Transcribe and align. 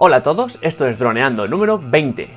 Hola 0.00 0.18
a 0.18 0.22
todos, 0.22 0.60
esto 0.62 0.86
es 0.86 0.96
Droneando 0.96 1.48
número 1.48 1.76
20. 1.76 2.30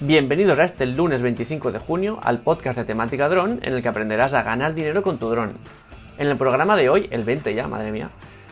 Bienvenidos 0.00 0.58
a 0.58 0.64
este 0.64 0.84
lunes 0.86 1.22
25 1.22 1.70
de 1.70 1.78
junio 1.78 2.18
al 2.24 2.40
podcast 2.40 2.76
de 2.76 2.84
temática 2.84 3.28
dron 3.28 3.60
en 3.62 3.72
el 3.72 3.82
que 3.82 3.88
aprenderás 3.88 4.34
a 4.34 4.42
ganar 4.42 4.74
dinero 4.74 5.04
con 5.04 5.18
tu 5.18 5.28
dron. 5.28 5.52
En 6.18 6.26
el 6.26 6.36
programa 6.36 6.74
de 6.74 6.88
hoy, 6.88 7.06
el 7.12 7.22
20 7.22 7.54
ya, 7.54 7.68
madre 7.68 7.92
mía, 7.92 8.10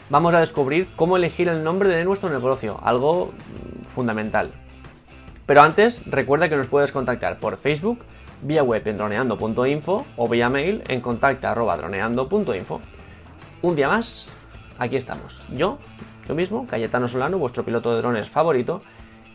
vamos 0.09 0.33
a 0.35 0.39
descubrir 0.39 0.87
cómo 0.95 1.17
elegir 1.17 1.49
el 1.49 1.65
nombre 1.65 1.89
de 1.89 2.05
nuestro 2.05 2.31
negocio, 2.31 2.79
algo 2.85 3.33
fundamental. 3.83 4.53
Pero 5.45 5.63
antes, 5.63 6.03
recuerda 6.07 6.49
que 6.49 6.55
nos 6.55 6.69
puedes 6.69 6.93
contactar 6.93 7.37
por 7.39 7.57
Facebook, 7.57 7.99
vía 8.43 8.63
web 8.63 8.87
en 8.87 8.97
droneando.info 8.97 10.07
o 10.17 10.29
vía 10.29 10.49
mail 10.49 10.81
en 10.89 11.01
contacta.droneando.info. 11.01 12.81
Un 13.63 13.77
día 13.77 13.89
más, 13.89 14.33
aquí 14.79 14.97
estamos. 14.97 15.47
Yo, 15.51 15.79
yo 16.27 16.35
mismo, 16.35 16.67
Cayetano 16.67 17.09
Solano, 17.09 17.39
vuestro 17.39 17.65
piloto 17.65 17.95
de 17.95 17.99
drones 18.01 18.31
favorito, 18.31 18.83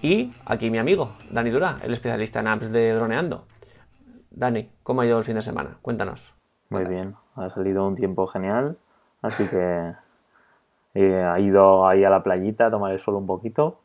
y 0.02 0.34
aquí 0.45 0.70
mi 0.70 0.77
amigo, 0.77 1.13
Dani 1.29 1.49
Dura, 1.49 1.76
el 1.84 1.93
especialista 1.93 2.39
en 2.39 2.48
apps 2.48 2.71
de 2.71 2.93
droneando. 2.93 3.45
Dani, 4.31 4.70
¿cómo 4.84 5.02
ha 5.02 5.05
ido 5.05 5.17
el 5.17 5.23
fin 5.23 5.35
de 5.35 5.41
semana? 5.41 5.77
Cuéntanos. 5.81 6.34
Muy 6.70 6.85
bien, 6.85 7.15
ha 7.35 7.49
salido 7.49 7.87
un 7.87 7.95
tiempo 7.95 8.27
genial, 8.27 8.77
así 9.21 9.48
que 9.48 9.93
eh, 10.95 11.23
ha 11.23 11.40
ido 11.40 11.87
ahí 11.87 12.03
a 12.03 12.09
la 12.09 12.23
playita 12.23 12.67
a 12.67 12.71
tomar 12.71 12.91
el 12.91 12.99
sol 12.99 13.15
un 13.15 13.27
poquito 13.27 13.79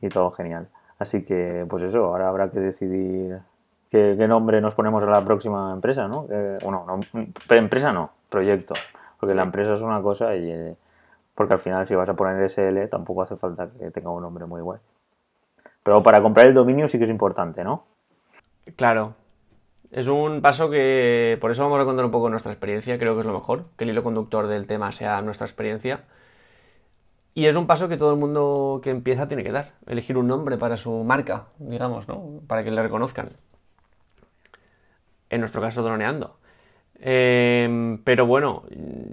y 0.00 0.08
todo 0.08 0.30
genial. 0.30 0.68
Así 0.98 1.24
que, 1.24 1.66
pues 1.68 1.82
eso, 1.82 2.04
ahora 2.04 2.28
habrá 2.28 2.50
que 2.50 2.60
decidir 2.60 3.40
qué, 3.90 4.26
nombre 4.28 4.60
nos 4.60 4.74
ponemos 4.74 5.02
a 5.02 5.06
la 5.06 5.24
próxima 5.24 5.72
empresa, 5.72 6.08
¿no? 6.08 6.26
bueno, 6.62 6.84
no, 6.86 7.56
empresa 7.56 7.92
no, 7.92 8.10
proyecto. 8.28 8.74
Porque 9.18 9.34
la 9.34 9.42
empresa 9.42 9.74
es 9.74 9.82
una 9.82 10.00
cosa 10.00 10.34
y... 10.34 10.50
Eh, 10.50 10.74
porque 11.34 11.54
al 11.54 11.58
final 11.58 11.86
si 11.86 11.94
vas 11.94 12.08
a 12.08 12.14
poner 12.14 12.50
SL 12.50 12.88
tampoco 12.88 13.22
hace 13.22 13.36
falta 13.36 13.68
que 13.70 13.90
tenga 13.90 14.10
un 14.10 14.22
nombre 14.22 14.44
muy 14.46 14.60
bueno. 14.60 14.82
Pero 15.82 16.02
para 16.02 16.20
comprar 16.20 16.46
el 16.46 16.54
dominio 16.54 16.88
sí 16.88 16.98
que 16.98 17.04
es 17.04 17.10
importante, 17.10 17.64
¿no? 17.64 17.84
Claro. 18.76 19.14
Es 19.90 20.06
un 20.06 20.42
paso 20.42 20.70
que 20.70 21.38
por 21.40 21.50
eso 21.50 21.62
vamos 21.62 21.80
a 21.80 21.84
contar 21.84 22.04
un 22.04 22.10
poco 22.10 22.28
nuestra 22.28 22.52
experiencia, 22.52 22.98
creo 22.98 23.14
que 23.14 23.20
es 23.20 23.26
lo 23.26 23.32
mejor, 23.32 23.64
que 23.76 23.84
el 23.84 23.90
hilo 23.90 24.02
conductor 24.02 24.46
del 24.46 24.66
tema 24.66 24.92
sea 24.92 25.22
nuestra 25.22 25.46
experiencia. 25.46 26.04
Y 27.34 27.46
es 27.46 27.56
un 27.56 27.66
paso 27.66 27.88
que 27.88 27.96
todo 27.96 28.12
el 28.12 28.18
mundo 28.18 28.80
que 28.82 28.90
empieza 28.90 29.26
tiene 29.26 29.42
que 29.42 29.52
dar, 29.52 29.72
elegir 29.86 30.18
un 30.18 30.28
nombre 30.28 30.58
para 30.58 30.76
su 30.76 30.92
marca, 31.04 31.46
digamos, 31.58 32.06
¿no? 32.06 32.40
Para 32.46 32.64
que 32.64 32.70
le 32.70 32.82
reconozcan 32.82 33.30
en 35.30 35.40
nuestro 35.40 35.62
caso 35.62 35.82
droneando. 35.82 36.36
Em, 37.02 38.02
pero 38.04 38.26
bueno, 38.26 38.64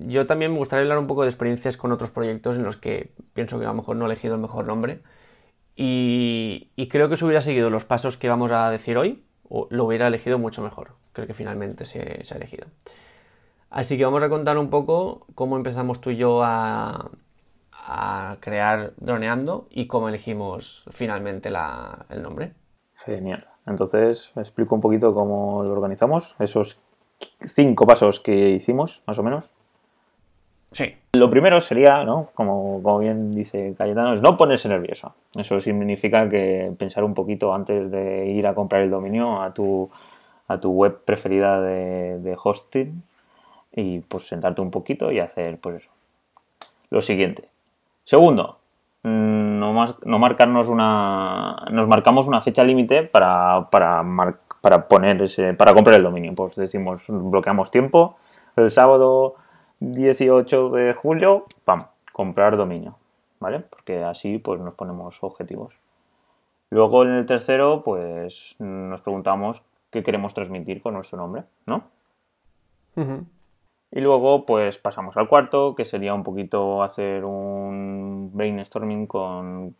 yo 0.08 0.26
también 0.28 0.52
me 0.52 0.58
gustaría 0.58 0.84
hablar 0.84 0.98
un 0.98 1.08
poco 1.08 1.24
de 1.24 1.30
experiencias 1.30 1.78
con 1.78 1.92
otros 1.92 2.12
proyectos 2.12 2.58
en 2.58 2.64
los 2.64 2.76
que 2.76 3.12
pienso 3.34 3.60
que 3.60 3.66
a 3.66 3.70
lo 3.70 3.76
mejor 3.76 3.96
no 3.96 4.06
he 4.06 4.08
elegido 4.08 4.36
el 4.36 4.42
mejor 4.42 4.66
nombre. 4.66 5.02
Y, 5.76 6.70
creo 6.90 7.08
que 7.10 7.18
si 7.18 7.26
hubiera 7.26 7.42
seguido 7.42 7.70
los 7.70 7.86
pasos 7.86 8.18
que 8.18 8.30
vamos 8.30 8.52
a 8.52 8.70
decir 8.72 8.98
hoy, 8.98 9.24
lo 9.70 9.86
hubiera 9.86 10.08
elegido 10.08 10.40
mucho 10.40 10.62
mejor. 10.64 10.96
Creo 11.14 11.28
que 11.28 11.34
finalmente 11.34 11.86
se, 11.86 12.24
ha 12.30 12.36
elegido. 12.36 12.68
Así 13.70 13.98
que 13.98 14.06
vamos 14.06 14.24
a 14.24 14.30
contar 14.30 14.58
un 14.58 14.70
poco 14.70 15.28
cómo 15.36 15.56
empezamos 15.58 16.02
tú 16.02 16.10
y 16.12 16.18
yo 16.18 16.42
a, 16.44 17.12
a 17.72 18.38
crear 18.40 18.94
droneando 18.98 19.68
y 19.70 19.88
cómo 19.88 20.10
elegimos 20.10 20.86
finalmente 20.92 21.50
el 21.50 22.24
nombre. 22.24 22.54
Genial. 23.06 23.57
Entonces, 23.68 24.32
explico 24.36 24.76
un 24.76 24.82
poquito 24.82 25.14
cómo 25.14 25.64
lo 25.64 25.72
organizamos, 25.74 26.36
esos 26.40 26.80
cinco 27.54 27.86
pasos 27.86 28.20
que 28.20 28.50
hicimos, 28.52 29.02
más 29.06 29.18
o 29.20 29.24
menos. 29.24 29.46
Sí. 30.72 30.96
Lo 31.14 31.30
primero 31.30 31.60
sería, 31.62 32.04
¿no? 32.04 32.30
Como, 32.34 32.82
como 32.82 33.00
bien 33.00 33.34
dice 33.34 33.74
Cayetano, 33.78 34.14
es 34.14 34.22
no 34.22 34.38
ponerse 34.38 34.70
nervioso. 34.70 35.14
Eso 35.36 35.60
significa 35.62 36.30
que 36.30 36.74
pensar 36.78 37.04
un 37.04 37.14
poquito 37.14 37.54
antes 37.54 37.90
de 37.92 38.28
ir 38.28 38.48
a 38.48 38.54
comprar 38.54 38.82
el 38.82 38.90
dominio 38.90 39.42
a 39.42 39.54
tu, 39.54 39.90
a 40.48 40.60
tu 40.60 40.72
web 40.72 41.00
preferida 41.04 41.62
de, 41.62 42.20
de 42.20 42.38
hosting 42.42 43.02
y 43.74 44.00
pues 44.00 44.28
sentarte 44.28 44.62
un 44.62 44.72
poquito 44.72 45.12
y 45.12 45.20
hacer 45.20 45.58
pues 45.60 45.84
eso. 45.84 45.90
Lo 46.90 47.02
siguiente. 47.02 47.50
Segundo, 48.04 48.57
Mm, 49.08 49.60
no, 49.60 50.20
marcarnos 50.20 50.68
una. 50.68 51.66
Nos 51.72 51.88
marcamos 51.88 52.28
una 52.28 52.42
fecha 52.42 52.64
límite 52.64 53.04
para, 53.04 53.70
para, 53.70 54.04
para 54.62 54.88
poner 54.88 55.22
ese, 55.22 55.54
para 55.54 55.74
comprar 55.74 55.96
el 55.96 56.04
dominio. 56.04 56.36
Pues 56.36 56.56
decimos, 56.56 57.06
bloqueamos 57.08 57.72
tiempo. 57.72 58.18
El 58.58 58.70
sábado 58.70 59.36
18 59.80 60.70
de 60.72 60.94
julio, 60.94 61.46
¡pam! 61.66 61.80
Comprar 62.12 62.58
dominio. 62.58 62.98
¿Vale? 63.40 63.60
Porque 63.60 64.04
así 64.04 64.40
pues 64.40 64.60
nos 64.60 64.74
ponemos 64.74 65.18
objetivos. 65.22 65.76
Luego 66.70 67.04
en 67.04 67.12
el 67.12 67.26
tercero, 67.26 67.84
pues 67.84 68.56
nos 68.60 69.00
preguntamos 69.02 69.62
qué 69.90 70.04
queremos 70.04 70.34
transmitir 70.34 70.82
con 70.82 70.96
nuestro 70.96 71.18
nombre, 71.18 71.44
¿no? 71.66 71.84
Y 73.92 74.02
luego 74.02 74.46
pues 74.46 74.78
pasamos 74.78 75.16
al 75.18 75.30
cuarto, 75.30 75.76
que 75.76 75.86
sería 75.86 76.14
un 76.14 76.24
poquito 76.24 76.84
hacer 76.84 77.24
un 77.24 78.32
brainstorming 78.34 79.08
con, 79.08 79.76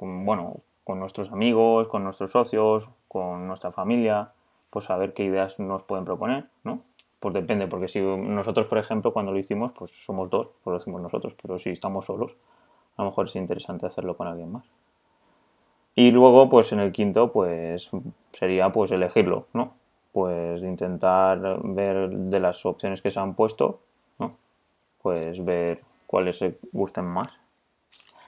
bueno, 0.00 0.56
con 0.84 0.98
nuestros 0.98 1.30
amigos, 1.30 1.88
con 1.88 2.02
nuestros 2.04 2.30
socios, 2.30 2.88
con 3.06 3.46
nuestra 3.46 3.70
familia, 3.70 4.32
pues 4.70 4.88
a 4.88 4.96
ver 4.96 5.12
qué 5.12 5.24
ideas 5.24 5.58
nos 5.58 5.82
pueden 5.82 6.04
proponer, 6.04 6.46
¿no? 6.64 6.80
Pues 7.18 7.34
depende, 7.34 7.66
porque 7.66 7.88
si 7.88 8.00
nosotros, 8.00 8.66
por 8.66 8.78
ejemplo, 8.78 9.12
cuando 9.12 9.30
lo 9.30 9.38
hicimos, 9.38 9.72
pues 9.72 9.90
somos 10.06 10.30
dos, 10.30 10.48
pues 10.64 10.72
lo 10.72 10.76
hacemos 10.78 11.02
nosotros, 11.02 11.34
pero 11.40 11.58
si 11.58 11.70
estamos 11.70 12.06
solos, 12.06 12.32
a 12.96 13.02
lo 13.02 13.10
mejor 13.10 13.26
es 13.26 13.36
interesante 13.36 13.84
hacerlo 13.86 14.16
con 14.16 14.26
alguien 14.26 14.52
más. 14.52 14.64
Y 15.94 16.12
luego, 16.12 16.48
pues 16.48 16.72
en 16.72 16.80
el 16.80 16.92
quinto, 16.92 17.30
pues 17.30 17.90
sería 18.32 18.70
pues 18.72 18.90
elegirlo, 18.90 19.46
¿no? 19.52 19.74
Pues 20.12 20.62
intentar 20.62 21.60
ver 21.62 22.10
de 22.10 22.40
las 22.40 22.64
opciones 22.66 23.00
que 23.02 23.10
se 23.10 23.20
han 23.20 23.34
puesto, 23.34 23.80
¿no? 24.18 24.36
pues 25.02 25.44
ver 25.44 25.82
cuáles 26.06 26.38
se 26.38 26.58
gusten 26.72 27.04
más. 27.04 27.32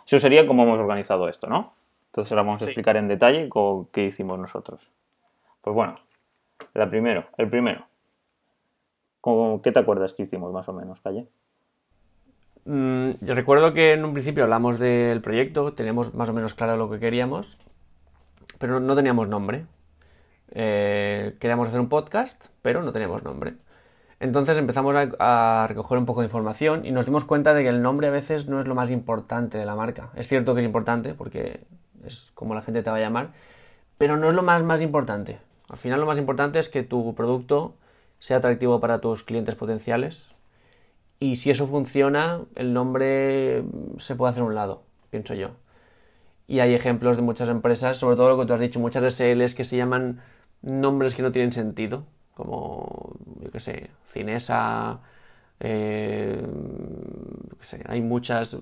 Eso 0.06 0.18
sería 0.18 0.46
como 0.46 0.64
hemos 0.64 0.78
organizado 0.78 1.28
esto, 1.28 1.46
¿no? 1.46 1.72
Entonces 2.06 2.30
ahora 2.32 2.42
vamos 2.42 2.62
a 2.62 2.66
explicar 2.66 2.96
en 2.96 3.08
detalle 3.08 3.48
qué 3.92 4.04
hicimos 4.04 4.38
nosotros. 4.38 4.86
Pues 5.62 5.74
bueno, 5.74 5.94
la 6.74 6.88
primero, 6.90 7.26
el 7.38 7.48
primero. 7.48 7.86
¿Qué 9.62 9.72
te 9.72 9.78
acuerdas 9.78 10.12
que 10.12 10.24
hicimos 10.24 10.52
más 10.52 10.68
o 10.68 10.72
menos, 10.72 11.00
Calle? 11.00 11.28
Mm, 12.64 13.10
yo 13.20 13.34
recuerdo 13.34 13.72
que 13.72 13.92
en 13.92 14.04
un 14.04 14.12
principio 14.12 14.44
hablamos 14.44 14.78
del 14.78 15.20
proyecto, 15.20 15.72
teníamos 15.74 16.14
más 16.14 16.28
o 16.28 16.32
menos 16.32 16.54
claro 16.54 16.76
lo 16.76 16.90
que 16.90 16.98
queríamos, 16.98 17.56
pero 18.58 18.80
no 18.80 18.94
teníamos 18.94 19.28
nombre. 19.28 19.66
Eh, 20.52 21.36
queríamos 21.40 21.68
hacer 21.68 21.80
un 21.80 21.88
podcast, 21.88 22.46
pero 22.62 22.82
no 22.82 22.92
teníamos 22.92 23.24
nombre. 23.24 23.54
Entonces 24.20 24.56
empezamos 24.56 24.94
a, 25.18 25.66
recoger 25.68 25.98
un 25.98 26.06
poco 26.06 26.20
de 26.20 26.26
información 26.26 26.86
y 26.86 26.92
nos 26.92 27.06
dimos 27.06 27.24
cuenta 27.24 27.54
de 27.54 27.64
que 27.64 27.68
el 27.68 27.82
nombre 27.82 28.06
a 28.06 28.10
veces 28.10 28.46
no 28.46 28.60
es 28.60 28.66
lo 28.66 28.74
más 28.74 28.90
importante 28.90 29.58
de 29.58 29.66
la 29.66 29.74
marca. 29.74 30.10
Es 30.14 30.28
cierto 30.28 30.54
que 30.54 30.60
es 30.60 30.66
importante 30.66 31.14
porque 31.14 31.60
es 32.06 32.30
como 32.34 32.54
la 32.54 32.62
gente 32.62 32.82
te 32.82 32.90
va 32.90 32.96
a 32.96 33.00
llamar, 33.00 33.32
pero 33.98 34.16
no 34.16 34.28
es 34.28 34.34
lo 34.34 34.42
más, 34.42 34.62
más 34.62 34.80
importante. 34.80 35.40
Al 35.68 35.78
final 35.78 35.98
lo 35.98 36.06
más 36.06 36.18
importante 36.18 36.60
es 36.60 36.68
que 36.68 36.84
tu 36.84 37.14
producto 37.14 37.74
sea 38.20 38.36
atractivo 38.36 38.78
para 38.78 39.00
tus 39.00 39.24
clientes 39.24 39.56
potenciales 39.56 40.32
y 41.22 41.36
si 41.36 41.50
eso 41.50 41.68
funciona, 41.68 42.40
el 42.56 42.74
nombre 42.74 43.64
se 43.98 44.16
puede 44.16 44.32
hacer 44.32 44.42
a 44.42 44.46
un 44.46 44.56
lado, 44.56 44.82
pienso 45.10 45.34
yo. 45.34 45.50
Y 46.48 46.58
hay 46.58 46.74
ejemplos 46.74 47.16
de 47.16 47.22
muchas 47.22 47.48
empresas, 47.48 47.96
sobre 47.96 48.16
todo 48.16 48.28
lo 48.30 48.38
que 48.38 48.46
tú 48.46 48.54
has 48.54 48.60
dicho, 48.60 48.80
muchas 48.80 49.14
SLs 49.14 49.54
que 49.54 49.64
se 49.64 49.76
llaman 49.76 50.20
nombres 50.62 51.14
que 51.14 51.22
no 51.22 51.32
tienen 51.32 51.52
sentido, 51.52 52.04
como, 52.34 53.12
yo 53.40 53.50
qué 53.50 53.60
sé, 53.60 53.90
Cinesa, 54.04 55.00
eh, 55.60 56.44
hay 57.86 58.00
muchas... 58.00 58.56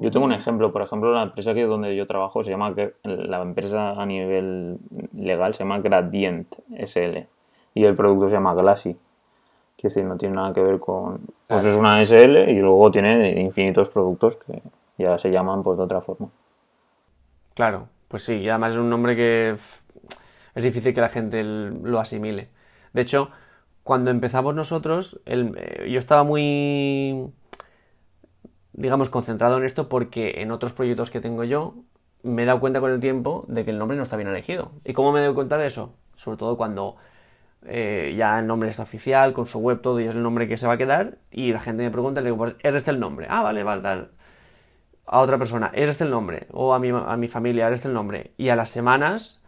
Yo 0.00 0.10
tengo 0.10 0.26
un 0.26 0.32
ejemplo, 0.32 0.72
por 0.72 0.82
ejemplo, 0.82 1.12
la 1.12 1.22
empresa 1.22 1.54
que 1.54 1.64
donde 1.64 1.94
yo 1.94 2.06
trabajo 2.06 2.42
se 2.42 2.50
llama, 2.50 2.74
la 3.04 3.42
empresa 3.42 3.92
a 3.92 4.06
nivel 4.06 4.78
legal 5.14 5.54
se 5.54 5.60
llama 5.60 5.78
Gradient 5.78 6.52
SL 6.76 7.26
y 7.74 7.84
el 7.84 7.94
producto 7.94 8.28
se 8.28 8.34
llama 8.34 8.54
Glassy, 8.54 8.96
que 9.76 9.88
decir, 9.88 10.04
no 10.04 10.16
tiene 10.16 10.34
nada 10.34 10.52
que 10.52 10.62
ver 10.62 10.80
con... 10.80 11.20
Pues 11.46 11.64
es 11.64 11.76
una 11.76 12.04
SL 12.04 12.50
y 12.50 12.58
luego 12.58 12.90
tiene 12.90 13.40
infinitos 13.40 13.88
productos 13.88 14.36
que 14.36 14.62
ya 14.98 15.18
se 15.18 15.30
llaman 15.30 15.62
pues 15.62 15.78
de 15.78 15.84
otra 15.84 16.00
forma. 16.00 16.28
Claro, 17.54 17.88
pues 18.08 18.24
sí, 18.24 18.34
y 18.34 18.48
además 18.48 18.72
es 18.72 18.78
un 18.78 18.90
nombre 18.90 19.14
que 19.14 19.56
es 20.54 20.62
difícil 20.62 20.94
que 20.94 21.00
la 21.00 21.08
gente 21.08 21.42
lo 21.44 22.00
asimile. 22.00 22.50
De 22.92 23.02
hecho, 23.02 23.30
cuando 23.82 24.10
empezamos 24.10 24.54
nosotros, 24.54 25.20
eh, 25.26 25.88
yo 25.90 25.98
estaba 25.98 26.24
muy, 26.24 27.32
digamos, 28.72 29.10
concentrado 29.10 29.58
en 29.58 29.64
esto 29.64 29.88
porque 29.88 30.42
en 30.42 30.52
otros 30.52 30.72
proyectos 30.72 31.10
que 31.10 31.20
tengo 31.20 31.44
yo 31.44 31.74
me 32.22 32.44
he 32.44 32.46
dado 32.46 32.60
cuenta 32.60 32.80
con 32.80 32.92
el 32.92 33.00
tiempo 33.00 33.44
de 33.48 33.64
que 33.64 33.70
el 33.72 33.78
nombre 33.78 33.96
no 33.96 34.04
está 34.04 34.16
bien 34.16 34.28
elegido. 34.28 34.72
¿Y 34.84 34.92
cómo 34.92 35.12
me 35.12 35.20
doy 35.24 35.34
cuenta 35.34 35.58
de 35.58 35.66
eso? 35.66 35.94
Sobre 36.16 36.36
todo 36.36 36.56
cuando 36.56 36.96
eh, 37.66 38.14
ya 38.16 38.38
el 38.38 38.46
nombre 38.46 38.68
está 38.68 38.82
oficial, 38.84 39.32
con 39.32 39.46
su 39.46 39.58
web, 39.58 39.80
todo, 39.80 40.00
y 40.00 40.04
es 40.04 40.14
el 40.14 40.22
nombre 40.22 40.48
que 40.48 40.56
se 40.56 40.66
va 40.66 40.74
a 40.74 40.78
quedar. 40.78 41.18
Y 41.30 41.52
la 41.52 41.60
gente 41.60 41.82
me 41.82 41.90
pregunta, 41.90 42.20
le 42.20 42.26
digo, 42.26 42.38
pues 42.38 42.56
es 42.60 42.74
este 42.74 42.90
el 42.90 43.00
nombre. 43.00 43.26
Ah, 43.28 43.42
vale, 43.42 43.64
vale, 43.64 43.82
tal. 43.82 44.10
A 45.06 45.20
otra 45.20 45.38
persona, 45.38 45.70
es 45.74 45.90
este 45.90 46.04
el 46.04 46.10
nombre. 46.10 46.46
O 46.52 46.74
a 46.74 46.78
mi, 46.78 46.90
a 46.90 47.16
mi 47.16 47.28
familia, 47.28 47.68
es 47.68 47.74
este 47.74 47.88
el 47.88 47.94
nombre. 47.94 48.32
Y 48.36 48.48
a 48.50 48.56
las 48.56 48.70
semanas, 48.70 49.41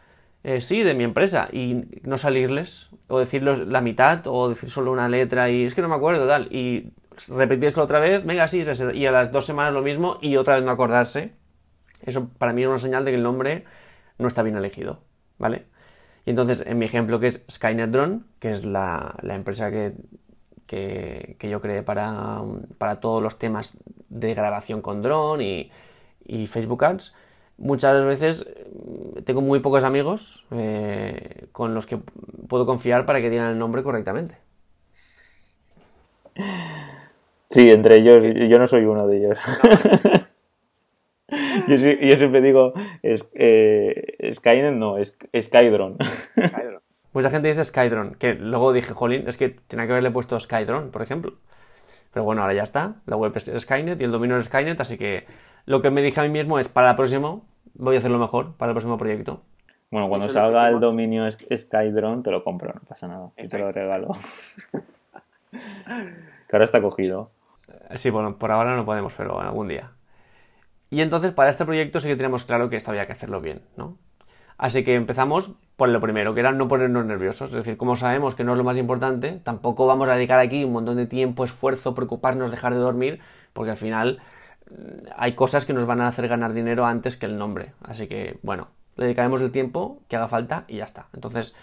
eh, 0.45 0.61
sí, 0.61 0.83
de 0.83 0.95
mi 0.95 1.05
empresa. 1.05 1.49
Y 1.51 1.87
no 2.03 2.19
salirles, 2.19 2.91
o 3.09 3.19
decirles 3.19 3.61
la 3.61 3.81
mitad, 3.81 4.27
o 4.27 4.51
decir 4.51 4.71
solo 4.71 4.93
una 4.93 5.09
letra, 5.09 5.51
y 5.51 5.65
es 5.65 5.75
que 5.75 5.83
no 5.83 5.89
me 5.89 5.97
acuerdo, 5.97 6.29
tal. 6.29 6.49
Y 6.55 6.93
repetirlo 7.29 7.83
otra 7.83 7.99
vez, 7.99 8.25
venga, 8.25 8.47
sí, 8.47 8.63
y 8.95 9.07
a 9.07 9.11
las 9.11 9.33
dos 9.33 9.47
semanas 9.47 9.73
lo 9.73 9.83
mismo, 9.83 10.19
y 10.21 10.37
otra 10.37 10.57
vez 10.57 10.65
no 10.65 10.71
acordarse. 10.71 11.33
Eso 12.03 12.29
para 12.39 12.53
mí 12.53 12.63
es 12.63 12.69
una 12.69 12.79
señal 12.79 13.05
de 13.05 13.13
que 13.13 13.17
el 13.17 13.23
nombre 13.23 13.65
no 14.19 14.29
está 14.29 14.43
bien 14.43 14.57
elegido, 14.57 15.01
¿vale? 15.39 15.65
Y 16.27 16.31
entonces, 16.31 16.63
en 16.67 16.79
mi 16.79 16.87
ejemplo, 16.87 17.21
que 17.21 17.29
es 17.29 17.45
Skynet 17.51 17.91
Drone, 17.91 18.21
que 18.39 18.51
es 18.51 18.65
la, 18.65 19.15
empresa 19.23 19.71
que, 19.71 19.95
que, 20.67 21.49
yo 21.49 21.61
creé 21.61 21.83
para, 21.83 22.43
para, 22.79 23.01
todos 23.01 23.23
los 23.23 23.39
temas 23.39 23.79
de 24.09 24.35
grabación 24.35 24.83
con 24.83 25.03
drone 25.03 25.45
y, 25.45 25.71
y, 26.25 26.47
Facebook 26.47 26.85
Ads, 26.85 27.15
muchas 27.59 28.05
veces 28.05 28.47
tengo 29.25 29.41
muy 29.41 29.61
pocos 29.61 29.85
amigos 29.85 30.47
eh, 30.51 31.47
con 31.53 31.75
los 31.75 31.87
que 31.87 31.99
puedo 32.49 32.67
confiar 32.67 33.07
para 33.07 33.21
que 33.21 33.31
digan 33.31 33.51
el 33.51 33.59
nombre 33.59 33.83
correctamente. 33.83 34.37
Sí, 37.49 37.71
entre 37.71 37.97
ellos, 37.97 38.23
yo 38.49 38.59
no 38.59 38.67
soy 38.67 38.85
uno 38.85 39.07
de 39.07 39.17
ellos. 39.19 39.39
yo, 41.69 41.79
siempre 41.79 42.41
digo 42.41 42.73
es, 43.03 43.29
eh, 43.35 44.33
Skynet, 44.35 44.75
no, 44.75 44.99
es 44.99 45.17
Skydrone. 45.41 45.97
Mucha 47.13 47.31
gente 47.31 47.47
dice 47.47 47.65
Skydrone, 47.65 48.17
que 48.19 48.35
luego 48.35 48.73
dije, 48.73 48.93
jolín, 48.93 49.29
es 49.29 49.37
que 49.37 49.51
tenía 49.51 49.87
que 49.87 49.93
haberle 49.93 50.11
puesto 50.11 50.39
Skydrone, 50.41 50.91
por 50.91 51.01
ejemplo. 51.01 51.35
Pero 52.13 52.25
bueno, 52.25 52.43
ahora 52.43 52.55
ya 52.55 52.65
está. 52.65 52.97
La 53.07 53.17
web 53.17 53.33
es 53.37 53.51
Skynet 53.57 54.01
y 54.01 54.05
el 54.05 54.11
dominio 54.11 54.37
es 54.37 54.47
Skynet, 54.47 54.81
así 54.81 54.99
que 54.99 55.25
lo 55.65 55.81
que 55.81 55.91
me 55.91 56.03
dije 56.03 56.21
a 56.21 56.25
mí 56.25 56.31
mismo 56.31 56.59
es 56.59 56.69
para 56.69 56.91
el 56.91 56.97
próximo, 56.97 57.47
voy 57.75 57.97
a 57.97 57.99
hacerlo 57.99 58.19
mejor, 58.19 58.57
para 58.57 58.71
el 58.71 58.75
próximo 58.75 58.99
proyecto. 58.99 59.43
Bueno, 59.91 60.09
cuando 60.09 60.29
salga 60.29 60.69
el 60.69 60.81
dominio 60.81 61.31
Skydrone 61.31 62.23
te 62.23 62.31
lo 62.31 62.43
compro, 62.43 62.73
no 62.75 62.81
pasa 62.89 63.07
nada. 63.07 63.31
Y 63.37 63.49
te 63.49 63.59
lo 63.59 63.71
regalo. 63.71 64.17
que 65.53 66.57
ahora 66.57 66.65
está 66.65 66.81
cogido. 66.83 67.31
Sí, 67.95 68.11
bueno, 68.11 68.39
por 68.39 68.51
ahora 68.51 68.75
no 68.77 68.85
podemos, 68.85 69.15
pero 69.17 69.41
algún 69.41 69.69
día. 69.69 69.93
Y 70.91 71.01
entonces 71.01 71.33
para 71.33 71.51
este 71.51 71.65
proyecto 71.65 72.01
sí 72.01 72.09
que 72.09 72.17
tenemos 72.17 72.45
claro 72.45 72.69
que 72.69 72.77
esto 72.77 72.91
había 72.91 73.07
que 73.07 73.13
hacerlo 73.13 73.41
bien, 73.41 73.63
¿no? 73.77 73.99
Así 74.57 74.85
que 74.85 74.95
empezamos 74.95 75.53
por 75.77 75.89
lo 75.89 76.01
primero, 76.01 76.35
que 76.35 76.41
era 76.41 76.53
no 76.53 76.69
ponernos 76.69 77.05
nerviosos. 77.05 77.51
Es 77.51 77.57
decir, 77.57 77.77
como 77.77 77.97
sabemos 77.97 78.35
que 78.35 78.45
no 78.45 78.53
es 78.53 78.59
lo 78.59 78.65
más 78.65 78.77
importante, 78.77 79.41
tampoco 79.43 79.87
vamos 79.87 80.09
a 80.09 80.15
dedicar 80.15 80.39
aquí 80.39 80.65
un 80.65 80.73
montón 80.73 80.97
de 80.97 81.07
tiempo, 81.07 81.45
esfuerzo, 81.45 81.95
preocuparnos, 81.95 82.51
dejar 82.51 82.75
de 82.75 82.81
dormir, 82.81 83.21
porque 83.53 83.73
al 83.73 83.77
final 83.77 84.21
hay 85.17 85.35
cosas 85.35 85.65
que 85.65 85.73
nos 85.73 85.87
van 85.87 86.01
a 86.01 86.09
hacer 86.09 86.29
ganar 86.29 86.53
dinero 86.53 86.87
antes 86.87 87.17
que 87.17 87.27
el 87.27 87.39
nombre. 87.39 87.73
Así 87.83 88.07
que, 88.07 88.39
bueno, 88.43 88.69
le 88.97 89.05
dedicaremos 89.05 89.41
el 89.41 89.53
tiempo 89.53 90.01
que 90.09 90.17
haga 90.17 90.29
falta 90.29 90.65
y 90.69 90.79
ya 90.79 90.85
está. 90.85 91.09
Entonces, 91.13 91.55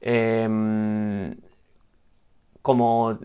em, 0.00 1.36
como, 2.62 3.18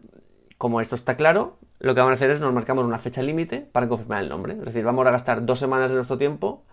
como 0.57 0.81
esto 0.81 0.95
está 0.95 1.15
claro, 1.15 1.57
lo 1.79 1.95
que 1.95 2.01
vamos 2.01 2.11
a 2.11 2.15
hacer 2.15 2.31
es 2.31 2.39
nos 2.39 2.53
marcamos 2.53 2.85
una 2.85 2.99
fecha 2.99 3.23
límite 3.23 3.59
para 3.59 3.87
confirmar 3.87 4.21
el 4.23 4.29
nombre. 4.29 4.53
Es 4.53 4.65
decir, 4.65 4.83
vamos 4.83 5.05
a 5.07 5.11
gastar 5.11 5.45
dos 5.45 5.59
semanas 5.59 5.89
de 5.89 5.95
nuestro 5.95 6.17
tiempo 6.17 6.63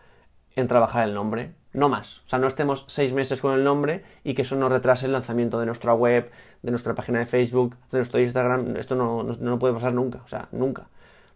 en 0.55 0.69
trabajar 0.69 1.09
el 1.09 1.15
nombre, 1.15 1.55
no 1.73 1.89
más. 1.89 2.19
O 2.27 2.29
sea, 2.29 2.39
no 2.39 2.47
estemos 2.47 2.85
seis 2.89 3.13
meses 3.13 3.41
con 3.41 3.55
el 3.55 3.65
nombre 3.65 4.05
y 4.25 4.35
que 4.35 4.43
eso 4.43 4.57
nos 4.57 4.71
retrase 4.71 5.07
el 5.07 5.13
lanzamiento 5.13 5.61
de 5.61 5.67
nuestra 5.67 5.95
web, 5.95 6.31
de 6.63 6.71
nuestra 6.71 6.95
página 6.95 7.21
de 7.21 7.27
Facebook, 7.27 7.77
de 7.93 7.99
nuestro 7.99 8.21
Instagram. 8.21 8.77
Esto 8.77 8.95
no, 8.97 9.23
no, 9.23 9.59
puede 9.59 9.75
pasar 9.75 9.95
nunca, 9.95 10.21
o 10.25 10.29
sea, 10.29 10.49
nunca. 10.53 10.89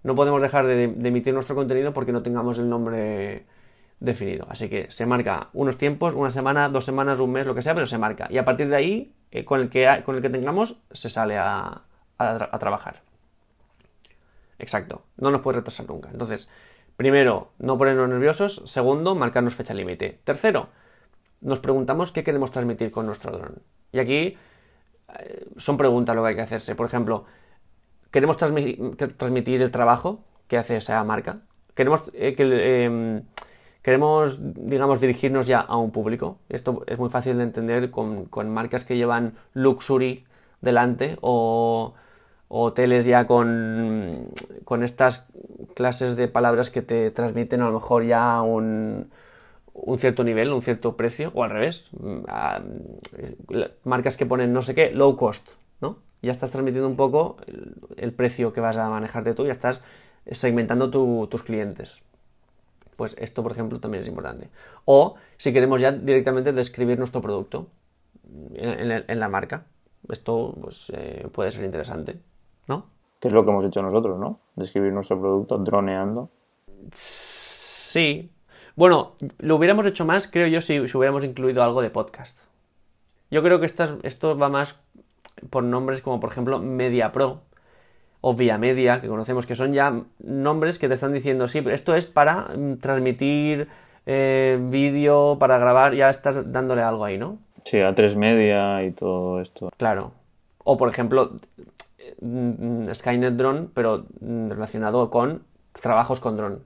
No 0.02 0.14
podemos 0.14 0.42
dejar 0.42 0.66
de, 0.66 0.84
emitir 0.84 1.34
nuestro 1.34 1.54
contenido 1.54 1.92
porque 1.92 2.12
no 2.12 2.22
tengamos 2.22 2.58
el 2.58 2.68
nombre 2.68 3.46
definido. 4.00 4.46
Así 4.48 4.68
que 4.68 4.90
se 4.90 5.06
marca 5.06 5.48
unos 5.52 5.78
tiempos, 5.78 6.14
una 6.14 6.30
semana, 6.30 6.68
dos 6.68 6.84
semanas, 6.84 7.20
un 7.20 7.32
mes, 7.32 7.46
lo 7.46 7.54
que 7.54 7.62
sea, 7.62 7.74
pero 7.74 7.86
se 7.86 7.98
marca. 7.98 8.26
Y 8.30 8.38
a 8.38 8.44
partir 8.44 8.68
de 8.68 8.76
ahí, 8.76 9.14
eh, 9.30 9.44
con, 9.44 9.60
el 9.60 9.68
que, 9.68 10.02
con 10.04 10.16
el 10.16 10.22
que 10.22 10.30
tengamos, 10.30 10.78
se 10.90 11.08
sale 11.08 11.38
a, 11.38 11.82
a 12.18 12.58
trabajar. 12.58 13.02
Exacto, 14.58 15.02
no 15.16 15.30
nos 15.30 15.40
puede 15.40 15.58
retrasar 15.58 15.88
nunca. 15.88 16.10
Entonces, 16.10 16.48
primero, 16.96 17.50
no 17.58 17.78
ponernos 17.78 18.08
nerviosos. 18.08 18.62
Segundo, 18.66 19.14
marcarnos 19.14 19.54
fecha 19.54 19.74
límite. 19.74 20.20
Tercero, 20.24 20.68
nos 21.40 21.60
preguntamos 21.60 22.12
qué 22.12 22.24
queremos 22.24 22.52
transmitir 22.52 22.90
con 22.90 23.06
nuestro 23.06 23.32
dron. 23.32 23.62
Y 23.92 23.98
aquí 23.98 24.38
eh, 25.18 25.46
son 25.56 25.76
preguntas 25.76 26.14
lo 26.14 26.22
que 26.22 26.28
hay 26.28 26.34
que 26.36 26.42
hacerse. 26.42 26.74
Por 26.74 26.86
ejemplo, 26.86 27.24
¿queremos 28.12 28.36
transmitir 28.36 29.62
el 29.62 29.70
trabajo 29.72 30.20
que 30.46 30.58
hace 30.58 30.76
esa 30.76 31.02
marca? 31.02 31.40
¿Queremos, 31.74 32.02
eh, 32.14 32.36
em, 32.84 33.22
queremos 33.82 34.38
digamos, 34.40 35.00
dirigirnos 35.00 35.48
ya 35.48 35.60
a 35.60 35.76
un 35.76 35.90
público? 35.90 36.38
Esto 36.48 36.84
es 36.86 36.98
muy 36.98 37.10
fácil 37.10 37.38
de 37.38 37.42
entender 37.42 37.90
con, 37.90 38.26
con 38.26 38.48
marcas 38.50 38.84
que 38.84 38.96
llevan 38.96 39.34
luxury 39.54 40.24
delante 40.60 41.18
o 41.20 41.94
hoteles 42.48 43.06
ya 43.06 43.26
con, 43.26 44.28
con 44.64 44.84
estas 44.84 45.26
clases 45.74 46.16
de 46.16 46.28
palabras 46.28 46.70
que 46.70 46.82
te 46.82 47.10
transmiten 47.10 47.62
a 47.62 47.66
lo 47.66 47.72
mejor 47.72 48.04
ya 48.04 48.42
un, 48.42 49.10
un 49.72 49.98
cierto 49.98 50.22
nivel, 50.22 50.52
un 50.52 50.62
cierto 50.62 50.96
precio, 50.96 51.30
o 51.34 51.44
al 51.44 51.50
revés, 51.50 51.88
mm, 51.98 52.24
marcas 53.84 54.16
que 54.16 54.26
ponen 54.26 54.52
no 54.52 54.62
sé 54.62 54.74
qué, 54.74 54.90
low 54.90 55.16
cost. 55.16 55.48
Ya 56.22 56.32
estás 56.32 56.50
transmitiendo 56.50 56.88
un 56.88 56.96
poco 56.96 57.36
el, 57.96 58.12
precio 58.12 58.52
que 58.52 58.60
vas 58.60 58.76
a 58.76 58.88
manejarte 58.88 59.34
tú, 59.34 59.44
ya 59.44 59.52
estás 59.52 59.82
segmentando 60.30 60.90
tus 61.28 61.42
clientes. 61.42 62.00
Pues 62.96 63.16
esto, 63.18 63.42
por 63.42 63.52
ejemplo, 63.52 63.80
también 63.80 64.02
es 64.02 64.08
importante. 64.08 64.48
O 64.84 65.16
si 65.36 65.52
queremos 65.52 65.80
ya 65.80 65.90
directamente 65.92 66.52
describir 66.52 66.98
nuestro 66.98 67.20
producto 67.20 67.66
en, 68.54 69.20
la 69.20 69.28
marca. 69.28 69.66
Esto 70.08 70.56
pues, 70.60 70.90
eh, 70.94 71.28
puede 71.32 71.50
ser 71.50 71.64
interesante. 71.64 72.20
¿no? 72.66 72.86
Que 73.20 73.28
es 73.28 73.34
lo 73.34 73.44
que 73.44 73.50
hemos 73.50 73.64
hecho 73.64 73.82
nosotros, 73.82 74.18
¿no? 74.18 74.40
Describir 74.56 74.92
nuestro 74.92 75.20
producto 75.20 75.58
droneando. 75.58 76.30
Sí. 76.92 78.30
Bueno, 78.74 79.12
lo 79.38 79.56
hubiéramos 79.56 79.86
hecho 79.86 80.04
más, 80.04 80.28
creo 80.28 80.46
yo, 80.46 80.60
si, 80.60 80.80
hubiéramos 80.80 81.24
incluido 81.24 81.62
algo 81.62 81.82
de 81.82 81.90
podcast. 81.90 82.38
Yo 83.30 83.42
creo 83.42 83.60
que 83.60 83.66
esto 83.66 84.38
va 84.38 84.48
más 84.48 84.78
por 85.50 85.64
nombres 85.64 86.02
como, 86.02 86.20
por 86.20 86.30
ejemplo, 86.30 86.58
Media 86.58 87.12
Pro 87.12 87.42
o 88.20 88.34
Vía 88.34 88.58
Media, 88.58 89.00
que 89.00 89.08
conocemos 89.08 89.46
que 89.46 89.56
son 89.56 89.72
ya 89.72 90.02
nombres 90.20 90.78
que 90.78 90.88
te 90.88 90.94
están 90.94 91.12
diciendo, 91.12 91.48
sí, 91.48 91.60
pero 91.60 91.74
esto 91.74 91.94
es 91.94 92.06
para 92.06 92.50
mm, 92.56 92.78
transmitir 92.78 93.68
eh, 94.06 94.58
vídeo, 94.60 95.36
para 95.38 95.58
grabar, 95.58 95.94
ya 95.94 96.10
estás 96.10 96.52
dándole 96.52 96.82
algo 96.82 97.04
ahí, 97.04 97.18
¿no? 97.18 97.38
Sí, 97.64 97.80
a 97.80 97.94
tres 97.94 98.16
media 98.16 98.84
y 98.84 98.92
todo 98.92 99.40
esto. 99.40 99.70
Claro. 99.76 100.12
O, 100.64 100.76
por 100.76 100.88
ejemplo, 100.88 101.32
Mm, 102.20 102.92
Skynet 102.94 103.34
Drone, 103.34 103.68
pero 103.74 104.06
mm, 104.20 104.50
relacionado 104.50 105.10
con 105.10 105.42
trabajos 105.72 106.20
con 106.20 106.36
drone. 106.36 106.58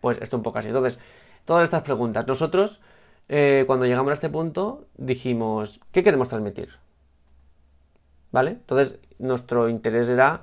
Pues 0.00 0.18
esto 0.20 0.36
un 0.36 0.42
poco 0.42 0.58
así. 0.58 0.68
Entonces, 0.68 0.98
todas 1.44 1.64
estas 1.64 1.82
preguntas. 1.82 2.26
Nosotros, 2.26 2.80
eh, 3.28 3.64
cuando 3.66 3.86
llegamos 3.86 4.10
a 4.10 4.14
este 4.14 4.30
punto, 4.30 4.86
dijimos, 4.96 5.80
¿qué 5.92 6.02
queremos 6.02 6.28
transmitir? 6.28 6.70
¿Vale? 8.36 8.50
Entonces, 8.50 8.98
nuestro 9.18 9.70
interés 9.70 10.10
era 10.10 10.42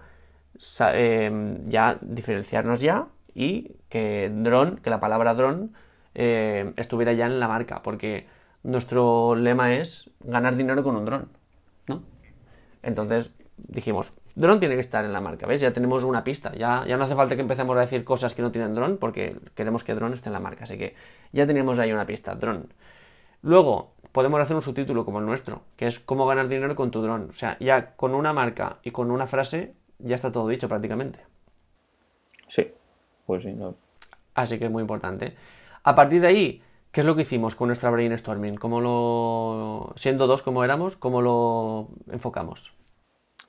em, 0.94 1.70
ya 1.70 2.00
diferenciarnos 2.02 2.82
ya 2.82 3.06
y 3.36 3.76
que 3.88 4.32
drone, 4.34 4.78
que 4.82 4.90
la 4.90 5.00
palabra 5.00 5.36
drone 5.36 5.70
em, 6.16 6.74
estuviera 6.76 7.14
ya 7.14 7.28
en 7.28 7.40
la 7.40 7.48
marca, 7.48 7.84
porque 7.84 8.26
nuestro 8.64 9.36
lema 9.36 9.76
es 9.76 10.10
ganar 10.22 10.56
dinero 10.56 10.82
con 10.84 10.96
un 10.96 11.06
dron, 11.06 11.30
¿no? 11.86 12.02
Entonces, 12.82 13.32
dijimos, 13.58 14.14
dron 14.34 14.60
tiene 14.60 14.74
que 14.74 14.82
estar 14.82 15.06
en 15.06 15.14
la 15.14 15.22
marca, 15.22 15.46
¿ves? 15.46 15.62
Ya 15.62 15.72
tenemos 15.72 16.04
una 16.04 16.24
pista, 16.24 16.52
ya, 16.56 16.86
ya 16.88 16.98
no 16.98 17.04
hace 17.04 17.14
falta 17.14 17.36
que 17.36 17.42
empecemos 17.42 17.78
a 17.78 17.82
decir 17.82 18.04
cosas 18.04 18.34
que 18.34 18.42
no 18.42 18.52
tienen 18.52 18.74
dron 18.74 18.98
porque 18.98 19.38
queremos 19.54 19.84
que 19.84 19.94
dron 19.94 20.16
esté 20.16 20.30
en 20.30 20.34
la 20.34 20.40
marca, 20.40 20.64
así 20.64 20.80
que 20.80 20.96
ya 21.32 21.46
tenemos 21.46 21.78
ahí 21.78 21.92
una 21.94 22.08
pista, 22.08 22.34
dron. 22.34 22.74
Luego, 23.44 23.93
podemos 24.14 24.40
hacer 24.40 24.56
un 24.56 24.62
subtítulo 24.62 25.04
como 25.04 25.20
el 25.20 25.26
nuestro, 25.26 25.64
que 25.76 25.88
es 25.88 26.00
cómo 26.00 26.26
ganar 26.26 26.48
dinero 26.48 26.74
con 26.76 26.92
tu 26.92 27.02
dron. 27.02 27.28
O 27.30 27.34
sea, 27.34 27.58
ya 27.60 27.96
con 27.98 28.16
una 28.16 28.32
marca 28.32 28.78
y 28.82 28.92
con 28.92 29.12
una 29.12 29.28
frase 29.28 29.74
ya 30.00 30.16
está 30.16 30.32
todo 30.32 30.48
dicho 30.48 30.70
prácticamente. 30.70 31.20
Sí, 32.48 32.72
pues 33.26 33.44
sí. 33.44 33.52
No. 33.52 33.76
Así 34.36 34.58
que 34.58 34.66
es 34.66 34.72
muy 34.72 34.82
importante. 34.82 35.36
A 35.84 35.96
partir 35.96 36.22
de 36.22 36.28
ahí, 36.28 36.62
¿qué 36.94 37.02
es 37.02 37.06
lo 37.06 37.16
que 37.16 37.24
hicimos 37.24 37.56
con 37.56 37.68
nuestra 37.68 37.90
brainstorming? 37.90 38.56
¿Cómo 38.56 38.80
lo, 38.80 39.94
siendo 39.98 40.28
dos 40.28 40.44
como 40.44 40.64
éramos, 40.64 40.96
cómo 40.96 41.22
lo 41.22 41.90
enfocamos? 42.10 42.74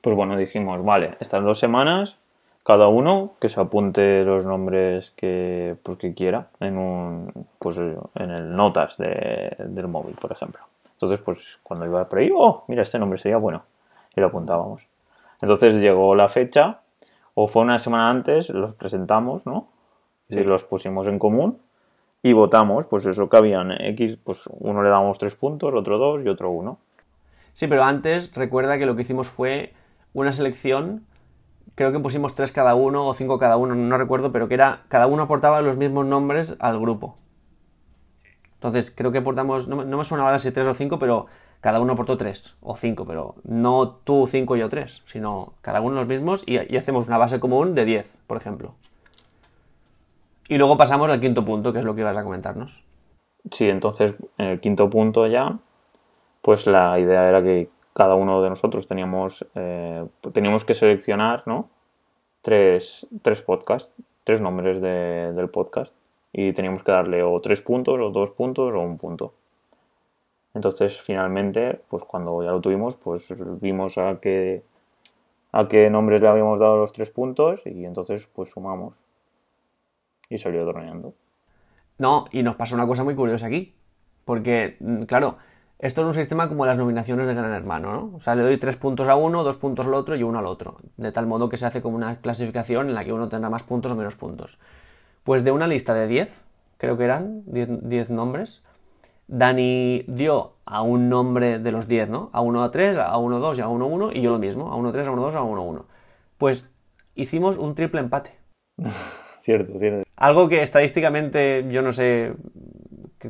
pues 0.05 0.15
bueno, 0.15 0.37
dijimos, 0.37 0.85
vale, 0.85 1.17
estas 1.19 1.43
dos 1.43 1.59
semanas, 1.59 2.19
cada 2.65 2.89
uno 2.89 3.35
que 3.41 3.49
se 3.49 3.61
apunte 3.61 4.25
los 4.25 4.45
nombres 4.45 5.13
que, 5.17 5.77
pues, 5.83 5.99
que 5.99 6.15
quiera 6.15 6.49
en 6.61 6.79
un, 6.79 7.47
pues 7.59 7.77
en 7.77 8.31
el 8.31 8.57
notas 8.57 8.97
del 8.99 9.89
móvil, 9.89 10.17
por 10.21 10.33
ejemplo. 10.33 10.63
Entonces, 10.93 11.21
pues 11.21 11.59
cuando 11.63 11.85
iba 11.87 12.09
por 12.09 12.19
ahí, 12.19 12.31
oh, 12.35 12.65
mira, 12.69 12.83
este 12.83 12.99
nombre 12.99 13.19
sería 13.19 13.37
bueno. 13.37 13.63
Y 14.17 14.21
lo 14.21 14.29
apuntábamos. 14.29 14.83
Entonces 15.43 15.75
llegó 15.75 16.15
la 16.15 16.29
fecha, 16.29 16.81
o 17.35 17.49
fue 17.49 17.63
una 17.63 17.79
semana 17.79 18.09
antes, 18.09 18.49
los 18.49 18.75
presentamos, 18.75 19.45
¿no? 19.45 19.69
Y 20.29 20.41
los 20.41 20.65
pusimos 20.65 21.07
en 21.07 21.19
común 21.19 21.59
y 22.23 22.33
votamos, 22.33 22.87
pues 22.87 23.05
eso 23.05 23.29
que 23.29 23.37
habían 23.37 23.73
X, 23.73 24.17
pues 24.25 24.49
uno 24.49 24.83
le 24.83 24.89
damos 24.89 25.19
tres 25.19 25.35
puntos, 25.35 25.75
otro 25.75 25.99
dos 25.99 26.25
y 26.25 26.29
otro 26.29 26.51
uno. 26.51 26.79
Sí, 27.53 27.67
pero 27.67 27.85
antes 27.85 28.35
recuerda 28.35 28.79
que 28.79 28.87
lo 28.87 28.97
que 28.97 29.03
hicimos 29.03 29.29
fue 29.29 29.75
una 30.15 30.33
selección, 30.33 31.05
creo 31.75 31.93
que 31.93 32.01
pusimos 32.01 32.35
tres 32.35 32.53
cada 32.53 32.75
uno 32.75 33.07
o 33.07 33.15
cinco 33.15 33.39
cada 33.39 33.57
uno, 33.57 33.75
no 33.75 33.97
recuerdo, 33.97 34.33
pero 34.33 34.49
que 34.49 34.55
era, 34.55 34.83
cada 34.89 35.07
uno 35.07 35.25
aportaba 35.25 35.61
los 35.63 35.77
mismos 35.77 36.07
nombres 36.07 36.57
al 36.61 36.79
grupo. 36.79 37.17
Entonces 38.55 38.91
creo 38.91 39.13
que 39.13 39.19
aportamos, 39.19 39.69
no, 39.69 39.85
me 39.85 40.05
suena 40.05 40.25
ahora 40.25 40.39
si 40.39 40.51
tres 40.51 40.67
o 40.67 40.75
cinco, 40.75 40.99
pero 40.99 41.27
cada 41.61 41.81
uno 41.81 41.95
aportó 41.95 42.17
tres 42.17 42.57
o 42.63 42.77
cinco, 42.77 43.05
pero 43.07 43.35
no 43.45 43.89
tú 44.05 44.27
cinco 44.27 44.57
y 44.57 44.61
yo 44.61 44.69
tres, 44.69 45.03
sino 45.07 45.55
cada 45.61 45.81
uno 45.81 45.97
los 45.97 46.07
mismos 46.07 46.45
y, 46.47 46.73
y 46.73 46.77
hacemos 46.77 47.07
una 47.07 47.19
base 47.19 47.41
común 47.41 47.75
de 47.75 47.85
diez, 47.85 48.17
por 48.27 48.37
ejemplo. 48.37 48.75
Y 50.49 50.59
luego 50.59 50.77
pasamos 50.77 51.09
al 51.11 51.21
quinto 51.21 51.45
punto, 51.45 51.73
que 51.73 51.79
es 51.79 51.85
lo 51.85 51.95
que 51.95 52.03
ibas 52.03 52.17
a 52.17 52.23
comentarnos. 52.23 52.85
Sí, 53.51 53.69
entonces 53.69 54.15
en 54.39 54.47
el 54.47 54.61
quinto 54.61 54.89
punto 54.89 55.27
ya, 55.27 55.59
pues 56.41 56.67
la 56.67 56.99
idea 56.99 57.29
era 57.29 57.43
que 57.43 57.69
cada 57.95 58.15
uno 58.17 58.43
de 58.43 58.51
nosotros 58.51 58.87
teníamos, 58.87 59.47
eh, 59.55 60.05
teníamos 60.33 60.65
que 60.65 60.75
seleccionar, 60.75 61.45
¿no? 61.47 61.71
Tres, 62.43 63.07
tres 63.23 63.41
podcasts, 63.41 63.91
tres 64.25 64.41
nombres 64.41 64.83
del 64.83 65.49
podcast 65.49 65.95
y 66.33 66.53
teníamos 66.53 66.83
que 66.83 66.93
darle 66.93 67.23
o 67.23 67.41
tres 67.41 67.63
puntos 67.63 67.99
o 68.01 68.11
dos 68.11 68.33
puntos 68.33 68.75
o 68.75 68.81
un 68.81 68.99
punto. 68.99 69.33
Entonces 70.53 71.01
finalmente, 71.01 71.81
pues 71.89 72.05
cuando 72.05 72.43
ya 72.43 72.51
lo 72.51 72.61
tuvimos, 72.61 72.97
pues 72.97 73.33
vimos 73.61 73.97
a 73.97 74.19
qué, 74.21 74.63
a 75.53 75.69
qué 75.69 75.89
nombres 75.89 76.21
le 76.21 76.29
habíamos 76.29 76.59
dado 76.59 76.77
los 76.77 76.93
tres 76.93 77.11
puntos 77.11 77.63
y 77.65 77.85
entonces 77.85 78.27
pues 78.27 78.51
sumamos 78.51 78.95
y 80.29 80.39
salió 80.39 80.67
droneando. 80.67 81.15
No, 81.99 82.27
y 82.33 82.43
nos 82.43 82.57
pasó 82.57 82.75
una 82.75 82.87
cosa 82.87 83.05
muy 83.05 83.15
curiosa 83.15 83.47
aquí. 83.47 83.75
Porque, 84.25 84.77
mm, 84.81 85.03
claro, 85.05 85.37
esto 85.85 86.01
es 86.01 86.07
un 86.07 86.15
sistema 86.15 86.49
como 86.49 86.65
las 86.65 86.79
nominaciones 86.79 87.27
de 87.27 87.35
Gran 87.35 87.53
Hermano, 87.53 87.93
¿no? 87.93 88.17
O 88.17 88.21
sea, 88.21 88.35
le 88.35 88.43
doy 88.43 88.57
tres 88.57 88.79
puntos 88.79 89.07
a 89.07 89.17
uno, 89.17 89.45
dos 89.45 89.57
puntos 89.57 89.87
al 89.87 89.93
otro 89.93 90.17
y 90.17 90.23
uno 90.23 90.39
al 90.39 90.47
otro. 90.47 90.79
De 90.97 91.13
tal 91.13 91.27
modo 91.27 91.51
que 91.51 91.59
se 91.59 91.67
hace 91.67 91.83
como 91.83 91.95
una 91.95 92.23
clasificación 92.23 92.89
en 92.89 92.95
la 92.95 93.05
que 93.05 93.13
uno 93.13 93.29
tendrá 93.29 93.51
más 93.51 93.65
puntos 93.65 93.93
o 93.93 93.95
menos 93.95 94.17
puntos. 94.17 94.59
Pues 95.25 95.45
de 95.45 95.51
una 95.51 95.67
lista 95.67 95.93
de 95.93 96.07
10, 96.07 96.43
creo 96.79 96.97
que 96.97 97.05
eran 97.05 97.43
10 97.45 98.09
nombres, 98.09 98.65
Dani 99.27 100.07
dio 100.09 100.55
a 100.65 100.81
un 100.81 101.11
nombre 101.11 101.59
de 101.59 101.71
los 101.71 101.87
10, 101.87 102.09
¿no? 102.09 102.31
A 102.33 102.41
1 102.41 102.65
a 102.65 102.71
3, 102.71 102.97
a 102.97 103.19
1 103.19 103.37
a 103.37 103.39
2 103.39 103.59
y 103.59 103.61
a 103.61 103.69
1 103.69 103.85
a 103.85 103.89
1 103.89 104.13
y 104.13 104.23
yo 104.23 104.31
lo 104.31 104.39
mismo, 104.39 104.73
a 104.73 104.77
1 104.77 104.89
a 104.89 104.93
3, 104.93 105.07
a 105.07 105.11
1 105.11 105.21
a 105.21 105.25
2, 105.27 105.35
a 105.35 105.43
1 105.43 105.61
a 105.61 105.65
1. 105.65 105.87
Pues 106.39 106.71
hicimos 107.15 107.59
un 107.59 107.75
triple 107.75 108.01
empate. 108.01 108.31
cierto, 109.43 109.79
cierto. 109.79 110.09
Algo 110.17 110.49
que 110.49 110.63
estadísticamente 110.63 111.67
yo 111.69 111.83
no 111.83 111.93
sé 111.93 112.33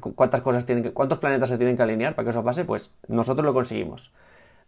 cuántas 0.01 0.41
cosas 0.41 0.67
tienen 0.67 0.93
cuántos 0.93 1.19
planetas 1.19 1.49
se 1.49 1.57
tienen 1.57 1.77
que 1.77 1.83
alinear 1.83 2.15
para 2.15 2.25
que 2.25 2.31
eso 2.31 2.45
pase, 2.45 2.65
pues 2.65 2.95
nosotros 3.09 3.45
lo 3.45 3.55
conseguimos. 3.55 4.13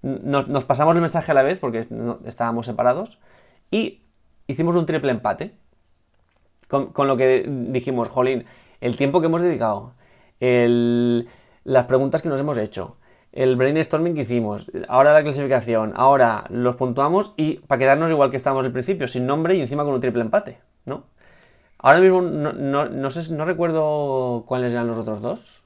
Nos, 0.02 0.64
pasamos 0.64 0.94
el 0.94 1.00
mensaje 1.00 1.32
a 1.32 1.34
la 1.34 1.42
vez 1.42 1.58
porque 1.58 1.86
estábamos 2.26 2.66
separados 2.66 3.18
y 3.70 4.02
hicimos 4.46 4.76
un 4.76 4.86
triple 4.86 5.10
empate. 5.10 5.52
Con, 6.68 7.06
lo 7.06 7.16
que 7.16 7.44
dijimos, 7.46 8.08
jolín, 8.08 8.44
el 8.80 8.96
tiempo 8.96 9.20
que 9.20 9.26
hemos 9.26 9.40
dedicado, 9.40 9.92
las 10.40 11.84
preguntas 11.84 12.22
que 12.22 12.28
nos 12.28 12.40
hemos 12.40 12.58
hecho, 12.58 12.96
el 13.32 13.54
brainstorming 13.56 14.14
que 14.14 14.22
hicimos, 14.22 14.70
ahora 14.88 15.12
la 15.12 15.22
clasificación, 15.22 15.92
ahora 15.94 16.44
los 16.48 16.76
puntuamos 16.76 17.34
y 17.36 17.58
para 17.58 17.78
quedarnos 17.78 18.10
igual 18.10 18.30
que 18.30 18.36
estábamos 18.36 18.64
al 18.64 18.72
principio, 18.72 19.06
sin 19.06 19.26
nombre 19.26 19.54
y 19.54 19.60
encima 19.60 19.84
con 19.84 19.94
un 19.94 20.00
triple 20.00 20.22
empate, 20.22 20.58
¿no? 20.86 21.04
Ahora 21.78 22.00
mismo 22.00 22.22
no, 22.22 23.10
sé, 23.10 23.32
no 23.32 23.44
recuerdo 23.44 24.44
cuáles 24.46 24.72
eran 24.72 24.86
los 24.86 24.98
otros 24.98 25.20
dos. 25.20 25.62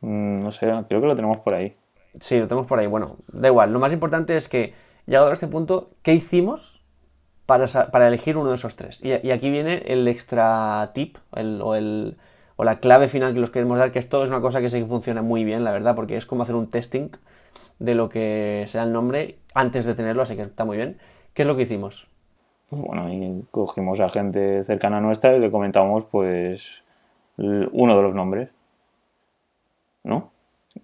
Mm, 0.00 0.42
no 0.42 0.52
sé, 0.52 0.66
creo 0.88 1.00
que 1.00 1.06
lo 1.06 1.16
tenemos 1.16 1.38
por 1.38 1.54
ahí. 1.54 1.74
Sí, 2.20 2.38
lo 2.38 2.46
tenemos 2.46 2.66
por 2.66 2.78
ahí. 2.78 2.86
Bueno, 2.86 3.16
da 3.32 3.48
igual. 3.48 3.72
Lo 3.72 3.78
más 3.78 3.92
importante 3.92 4.36
es 4.36 4.48
que, 4.48 4.74
llegado 5.06 5.28
a 5.28 5.32
este 5.32 5.46
punto, 5.46 5.90
¿qué 6.02 6.14
hicimos 6.14 6.82
para, 7.46 7.66
elegir 8.06 8.36
uno 8.36 8.50
de 8.50 8.56
esos 8.56 8.76
tres? 8.76 9.02
Y, 9.02 9.12
aquí 9.30 9.50
viene 9.50 9.82
el 9.86 10.06
extra 10.06 10.90
tip 10.94 11.16
o, 11.30 11.74
el, 11.74 12.16
o 12.56 12.64
la 12.64 12.80
clave 12.80 13.08
final 13.08 13.34
que 13.34 13.40
los 13.40 13.50
queremos 13.50 13.78
dar, 13.78 13.90
que 13.90 13.98
esto 13.98 14.22
es 14.22 14.30
una 14.30 14.40
cosa 14.40 14.60
que 14.60 14.70
sé 14.70 14.80
que 14.80 14.86
funciona 14.86 15.22
muy 15.22 15.44
bien, 15.44 15.64
la 15.64 15.72
verdad, 15.72 15.94
porque 15.94 16.16
es 16.16 16.26
como 16.26 16.42
hacer 16.42 16.54
un 16.54 16.70
testing 16.70 17.10
de 17.78 17.94
lo 17.94 18.08
que 18.08 18.64
será 18.68 18.84
el 18.84 18.92
nombre 18.92 19.38
antes 19.54 19.86
de 19.86 19.94
tenerlo, 19.94 20.22
así 20.22 20.36
que 20.36 20.42
está 20.42 20.64
muy 20.64 20.76
bien. 20.76 20.98
¿Qué 21.34 21.42
es 21.42 21.48
lo 21.48 21.56
que 21.56 21.62
hicimos? 21.62 22.08
Pues 22.68 22.82
bueno, 22.82 23.12
y 23.12 23.44
cogimos 23.50 23.98
a 24.00 24.08
gente 24.08 24.62
cercana 24.62 24.98
a 24.98 25.00
nuestra 25.00 25.34
y 25.36 25.40
le 25.40 25.50
comentamos 25.50 26.04
pues 26.04 26.82
uno 27.36 27.96
de 27.96 28.02
los 28.02 28.14
nombres, 28.14 28.50
¿no? 30.04 30.30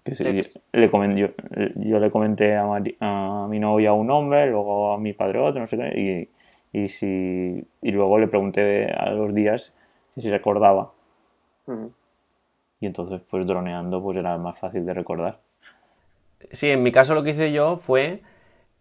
Que 0.03 0.11
le 0.23 0.43
yo, 1.15 1.99
le 1.99 2.11
comenté 2.11 2.55
a, 2.55 2.65
a, 2.99 3.47
mi 3.47 3.59
novia 3.59 3.93
un 3.93 4.07
nombre, 4.07 4.49
luego 4.49 4.93
a 4.93 4.97
mi 4.97 5.13
padre 5.13 5.39
otro, 5.39 5.61
no 5.61 5.67
sé 5.67 5.77
qué, 5.77 6.29
y, 6.73 6.79
y, 6.79 6.87
si, 6.89 7.65
y 7.81 7.91
luego 7.91 8.17
le 8.17 8.27
pregunté 8.27 8.91
a 8.91 9.11
los 9.11 9.33
días 9.33 9.73
si 10.15 10.21
se 10.21 10.31
recordaba. 10.31 10.91
Y 12.79 12.85
entonces, 12.85 13.21
pues 13.29 13.45
droneando, 13.45 14.01
pues 14.01 14.17
era 14.17 14.37
más 14.37 14.57
fácil 14.57 14.85
de 14.85 14.93
recordar. 14.93 15.39
Sí, 16.51 16.69
en 16.69 16.83
mi 16.83 16.91
caso 16.91 17.15
lo 17.15 17.23
que 17.23 17.31
hice 17.31 17.51
yo 17.51 17.77
fue 17.77 18.21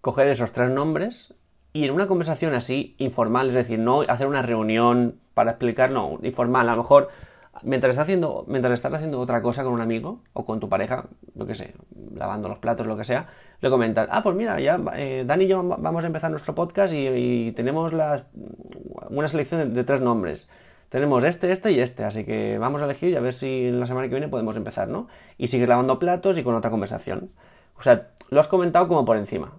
coger 0.01 0.29
esos 0.29 0.53
tres 0.53 0.71
nombres 0.71 1.35
y 1.75 1.85
en 1.85 1.91
una 1.91 2.07
conversación 2.07 2.55
así, 2.55 2.95
informal, 2.99 3.49
es 3.49 3.55
decir, 3.55 3.81
no 3.81 4.03
hacer 4.03 4.29
una 4.29 4.43
reunión 4.43 5.19
para 5.35 5.51
explicar, 5.51 5.91
no, 5.91 6.21
informal, 6.23 6.69
a 6.69 6.77
lo 6.77 6.83
mejor 6.83 7.09
mientras 7.65 7.91
estás 7.91 8.05
haciendo, 8.05 8.45
mientras 8.47 8.75
estás 8.75 8.95
haciendo 8.95 9.19
otra 9.19 9.43
cosa 9.43 9.65
con 9.65 9.73
un 9.73 9.81
amigo 9.81 10.21
o 10.35 10.45
con 10.45 10.61
tu 10.61 10.69
pareja, 10.69 11.07
lo 11.35 11.47
que 11.47 11.57
sé, 11.57 11.75
lavando 12.15 12.49
los 12.49 12.59
platos, 12.59 12.87
lo 12.87 12.97
que 12.97 13.03
sea, 13.03 13.27
le 13.61 13.71
comentas, 13.71 14.09
ah, 14.13 14.23
pues 14.23 14.37
mira, 14.37 14.61
ya 14.61 14.81
eh, 14.97 15.25
Dani 15.27 15.47
y 15.47 15.49
yo 15.49 15.65
vamos 15.65 16.05
a 16.05 16.07
empezar 16.07 16.31
nuestro 16.31 16.55
podcast 16.55 16.95
y, 16.95 17.51
tenemos 17.57 17.93
una 17.93 19.29
selección 19.29 19.75
de, 19.75 19.83
tres 19.83 20.01
nombres. 20.01 20.49
Tenemos 20.91 21.25
este, 21.25 21.51
este 21.51 21.73
y 21.73 21.81
este, 21.81 22.05
así 22.05 22.25
que 22.25 22.57
vamos 22.57 22.83
a 22.83 22.85
elegir 22.85 23.11
y 23.11 23.17
a 23.17 23.21
ver 23.21 23.33
si 23.33 23.67
en 23.67 23.81
la 23.81 23.89
semana 23.89 24.07
que 24.07 24.15
viene 24.15 24.29
podemos 24.29 24.57
empezar, 24.57 24.87
¿no? 24.87 25.09
Y 25.39 25.49
sigues 25.49 25.69
lavando 25.69 25.99
platos 25.99 26.39
y 26.39 26.45
con 26.45 26.55
otra 26.55 26.71
conversación. 26.71 27.33
O 27.77 27.83
sea, 27.83 28.11
lo 28.31 28.39
has 28.39 28.47
comentado 28.47 28.87
como 28.87 29.05
por 29.05 29.17
encima. 29.17 29.55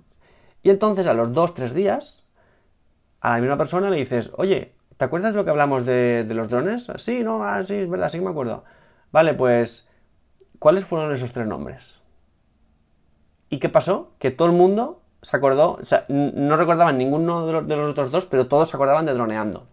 Y 0.65 0.71
entonces 0.71 1.05
a 1.05 1.13
los 1.13 1.31
dos, 1.31 1.53
tres 1.53 1.75
días, 1.75 2.23
a 3.21 3.35
la 3.35 3.39
misma 3.39 3.55
persona 3.55 3.91
le 3.91 3.97
dices, 3.97 4.31
oye, 4.35 4.73
¿te 4.97 5.05
acuerdas 5.05 5.31
de 5.31 5.37
lo 5.37 5.45
que 5.45 5.51
hablamos 5.51 5.85
de, 5.85 6.25
los 6.27 6.49
drones? 6.49 6.87
Sí, 6.95 7.23
no, 7.23 7.43
ah, 7.43 7.61
sí, 7.61 7.75
es 7.75 7.87
verdad, 7.87 8.09
sí 8.09 8.17
que 8.17 8.25
me 8.25 8.31
acuerdo. 8.31 8.63
Vale, 9.11 9.35
pues, 9.35 9.87
¿cuáles 10.57 10.83
fueron 10.83 11.13
esos 11.13 11.31
tres 11.33 11.45
nombres? 11.45 12.01
¿Y 13.51 13.59
qué 13.59 13.69
pasó? 13.69 14.13
Que 14.17 14.31
todo 14.31 14.47
el 14.47 14.55
mundo 14.55 15.03
se 15.21 15.37
acordó, 15.37 15.73
o 15.73 15.85
sea, 15.85 16.05
no 16.09 16.57
recordaban 16.57 16.97
ninguno 16.97 17.61
de 17.61 17.75
los, 17.75 17.91
otros 17.91 18.09
dos, 18.09 18.25
pero 18.25 18.47
todos 18.47 18.67
se 18.67 18.75
acordaban 18.75 19.05
de 19.05 19.13
droneando. 19.13 19.67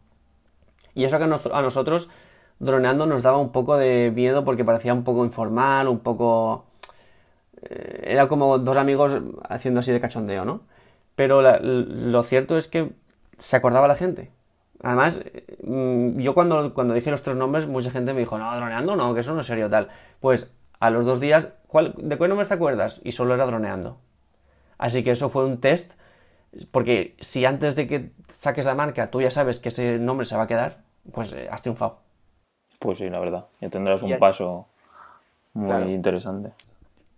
Y 0.95 1.05
eso 1.05 1.17
que 1.17 1.25
a 1.25 1.63
nosotros 1.63 2.11
droneando 2.59 3.07
nos 3.07 3.23
daba 3.23 3.39
un 3.39 3.51
poco 3.51 3.79
de 3.79 4.13
miedo 4.15 4.45
porque 4.45 4.63
parecía 4.63 4.93
un 4.93 5.05
poco 5.05 5.25
informal, 5.25 5.89
un 5.89 6.01
poco... 6.01 6.67
Eh, 7.63 8.09
era 8.09 8.29
como 8.29 8.59
dos 8.59 8.77
amigos 8.77 9.19
haciendo 9.49 9.81
así 9.81 9.91
de 9.91 9.99
cachondeo, 9.99 10.45
¿no? 10.45 10.71
Pero 11.15 11.43
lo 11.43 12.23
cierto 12.23 12.57
es 12.57 12.69
que 12.69 12.93
se 13.39 13.57
acordaba 13.57 13.89
la 13.89 13.97
gente. 13.97 14.31
Además, 14.83 15.21
mm, 15.63 16.19
yo 16.19 16.35
cuando, 16.35 16.75
cuando 16.75 16.95
dije 16.95 17.11
los 17.11 17.23
tres 17.23 17.37
nombres, 17.37 17.67
mucha 17.67 17.91
gente 17.91 18.15
me 18.15 18.21
dijo, 18.21 18.39
no, 18.39 18.55
droneando 18.55 18.97
no, 18.97 19.15
que 19.15 19.21
eso 19.21 19.35
no 19.35 19.41
es 19.41 19.47
serio 19.47 19.71
tal. 19.71 19.89
Pues 20.21 20.55
a 20.81 20.91
los 20.91 21.05
dos 21.05 21.21
días, 21.21 21.49
¿de 21.97 22.19
qué 22.19 22.29
nombre 22.29 22.47
te 22.47 22.55
acuerdas? 22.55 23.01
Y 23.05 23.13
solo 23.13 23.35
era 23.35 23.47
droneando. 23.47 23.99
Así 24.79 25.05
que 25.05 25.13
eso 25.13 25.29
fue 25.29 25.45
un 25.45 25.61
test, 25.61 25.93
porque 26.73 27.15
si 27.21 27.45
antes 27.45 27.77
de 27.77 27.87
que 27.87 28.11
saques 28.31 28.65
la 28.65 28.75
marca 28.75 29.11
tú 29.11 29.21
ya 29.21 29.31
sabes 29.31 29.61
que 29.61 29.69
ese 29.69 29.99
nombre 29.99 30.25
se 30.25 30.37
va 30.37 30.43
a 30.43 30.47
quedar, 30.49 30.79
pues 31.13 31.33
eh, 31.33 31.49
has 31.51 31.63
triunfado. 31.63 31.99
Pues 32.81 32.99
sí, 32.99 33.09
la 33.09 33.21
verdad. 33.21 33.47
Ya 33.61 33.71
tendrás 33.71 34.03
un 34.03 34.19
paso 34.19 34.67
muy 35.55 35.93
interesante. 35.93 36.51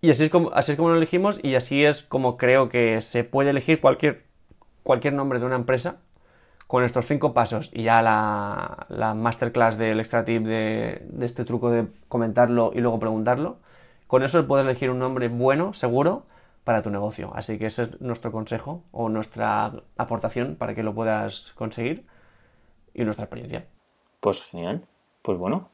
Y 0.04 0.10
así 0.10 0.24
es, 0.24 0.30
como, 0.30 0.50
así 0.52 0.72
es 0.72 0.76
como 0.76 0.90
lo 0.90 0.96
elegimos 0.96 1.42
y 1.42 1.54
así 1.54 1.82
es 1.82 2.02
como 2.02 2.36
creo 2.36 2.68
que 2.68 3.00
se 3.00 3.24
puede 3.24 3.48
elegir 3.48 3.80
cualquier, 3.80 4.24
cualquier 4.82 5.14
nombre 5.14 5.38
de 5.38 5.46
una 5.46 5.54
empresa 5.54 5.96
con 6.66 6.84
estos 6.84 7.06
cinco 7.06 7.32
pasos 7.32 7.70
y 7.72 7.84
ya 7.84 8.02
la, 8.02 8.84
la 8.90 9.14
masterclass 9.14 9.78
del 9.78 10.00
extra 10.00 10.26
tip 10.26 10.42
de, 10.42 11.08
este 11.22 11.46
truco 11.46 11.70
de 11.70 11.86
comentarlo 12.08 12.72
y 12.74 12.80
luego 12.80 12.98
preguntarlo. 12.98 13.56
Con 14.06 14.22
eso 14.22 14.46
puedes 14.46 14.66
elegir 14.66 14.90
un 14.90 14.98
nombre 14.98 15.28
bueno, 15.28 15.72
seguro, 15.72 16.24
para 16.64 16.82
tu 16.82 16.90
negocio. 16.90 17.32
Así 17.34 17.58
que 17.58 17.64
ese 17.64 17.84
es 17.84 18.00
nuestro 18.02 18.30
consejo 18.30 18.82
o 18.92 19.08
nuestra 19.08 19.72
aportación 19.96 20.56
para 20.56 20.74
que 20.74 20.82
lo 20.82 20.92
puedas 20.92 21.54
conseguir 21.54 22.04
y 22.92 23.04
nuestra 23.04 23.24
experiencia. 23.24 23.64
Pues 24.20 24.42
genial. 24.42 24.82
Pues 25.22 25.38
bueno, 25.38 25.70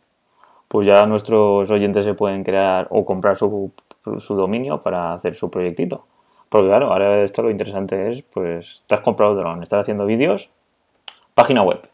pues 0.68 0.86
ya 0.86 1.04
nuestros 1.04 1.68
oyentes 1.68 2.04
se 2.04 2.14
pueden 2.14 2.44
crear 2.44 2.86
o 2.90 3.04
comprar 3.04 3.36
su, 3.36 3.72
su 4.18 4.34
dominio 4.34 4.82
para 4.82 5.12
hacer 5.14 5.34
su 5.36 5.50
proyectito. 5.50 6.06
Porque 6.48 6.66
claro, 6.68 6.92
ahora 6.92 7.22
esto 7.22 7.42
lo 7.42 7.50
interesante 7.50 8.10
es, 8.12 8.22
pues, 8.22 8.82
te 8.86 8.94
has 8.94 9.00
comprado 9.02 9.34
dron, 9.34 9.62
estás 9.62 9.80
haciendo 9.82 10.04
vídeos, 10.06 10.50
página 11.34 11.62
web, 11.62 11.88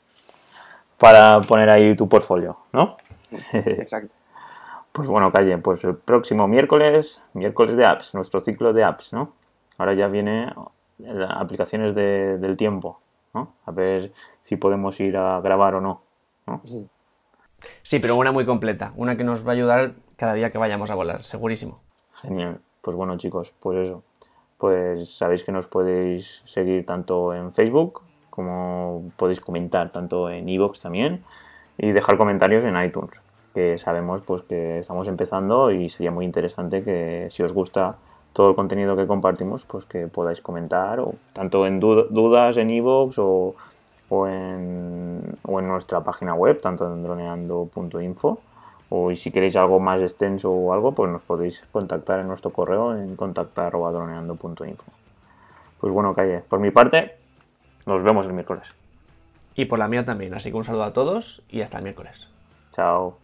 para 0.99 1.41
poner 1.43 1.71
ahí 1.71 1.95
tu 1.95 2.09
portfolio, 2.09 2.57
¿no? 2.73 2.97
Exacto. 3.53 4.15
Pues 4.93 5.09
bueno, 5.09 5.31
Calle, 5.31 5.59
pues 5.59 5.85
el 5.85 5.95
próximo 5.97 6.49
miércoles, 6.49 7.23
miércoles 7.35 7.77
de 7.77 7.85
apps, 7.85 8.15
nuestro 8.15 8.41
ciclo 8.41 8.73
de 8.73 8.83
apps, 8.83 9.13
¿no? 9.13 9.33
Ahora 9.77 9.93
ya 9.93 10.09
viene 10.09 10.51
las 10.99 11.31
aplicaciones 11.33 11.95
de- 11.95 12.39
del 12.39 12.57
tiempo, 12.57 12.99
¿no? 13.35 13.53
A 13.67 13.73
ver 13.73 14.13
si 14.43 14.57
podemos 14.57 14.99
ir 15.01 15.19
a 15.19 15.39
grabar 15.43 15.75
o 15.75 15.81
no. 15.83 16.01
¿no? 16.47 16.63
Sí, 17.83 17.99
pero 17.99 18.17
una 18.17 18.33
muy 18.33 18.47
completa, 18.47 18.93
una 18.97 19.17
que 19.19 19.25
nos 19.25 19.47
va 19.47 19.51
a 19.51 19.55
ayudar 19.55 19.93
cada 20.17 20.33
día 20.33 20.51
que 20.51 20.57
vayamos 20.57 20.91
a 20.91 20.95
volar, 20.95 21.23
segurísimo. 21.25 21.81
Genial. 22.23 22.61
Pues 22.83 22.97
bueno, 22.97 23.17
chicos, 23.19 23.53
pues 23.61 23.79
eso. 23.89 24.03
Pues 24.59 25.11
sabéis 25.11 25.45
que 25.45 25.53
nos 25.53 25.67
podéis 25.67 26.43
seguir 26.47 26.87
tanto 26.87 27.35
en 27.35 27.53
Facebook 27.53 28.03
como 28.31 29.05
podéis 29.17 29.41
comentar 29.41 29.93
tanto 29.93 30.31
en 30.31 30.49
iVoox 30.49 30.81
también 30.81 31.25
y 31.79 31.93
dejar 31.93 32.17
comentarios 32.17 32.65
en 32.65 32.77
iTunes, 32.83 33.21
que 33.55 33.79
sabemos 33.79 34.23
pues 34.27 34.43
que 34.43 34.79
estamos 34.79 35.09
empezando 35.09 35.71
y 35.71 35.89
sería 35.89 36.11
muy 36.11 36.25
interesante 36.25 36.83
que 36.85 37.29
si 37.31 37.43
os 37.43 37.53
gusta 37.53 37.97
todo 38.33 38.51
el 38.51 38.55
contenido 38.55 38.97
que 38.97 39.07
compartimos, 39.07 39.65
pues 39.65 39.87
que 39.87 40.07
podáis 40.07 40.41
comentar 40.43 41.01
o 41.01 41.15
tanto 41.33 41.67
en 41.67 41.81
dud- 41.81 42.09
dudas 42.11 42.57
en 42.59 42.71
iVoox 42.71 43.19
o, 43.19 43.55
o, 44.11 44.27
en, 44.27 45.23
o 45.43 45.59
en 45.61 45.69
nuestra 45.69 46.03
página 46.03 46.35
web, 46.35 46.61
tanto 46.61 46.87
en 46.93 47.03
droneando.info 47.03 48.39
o 48.89 49.11
y 49.11 49.17
si 49.17 49.31
queréis 49.31 49.57
algo 49.57 49.81
más 49.81 50.01
extenso 50.01 50.51
o 50.51 50.73
algo, 50.73 50.93
pues 50.93 51.11
nos 51.11 51.23
podéis 51.23 51.63
contactar 51.73 52.21
en 52.21 52.29
nuestro 52.29 52.51
correo 52.51 52.97
en 52.97 53.17
contactar.droneando.info. 53.17 54.85
Pues 55.81 55.93
bueno, 55.93 56.15
Calle, 56.15 56.41
por 56.49 56.61
mi 56.61 56.71
parte, 56.71 57.17
nos 57.85 58.03
vemos 58.03 58.27
el 58.27 58.33
miércoles. 58.33 58.69
Y 59.55 59.65
por 59.65 59.79
la 59.79 59.89
mía 59.89 60.05
también, 60.05 60.35
así 60.35 60.51
que 60.51 60.57
un 60.57 60.65
saludo 60.65 60.85
a 60.85 60.93
todos 60.93 61.43
y 61.49 61.63
hasta 61.63 61.79
el 61.79 61.85
miércoles. 61.85 62.29
Chao. 62.73 63.17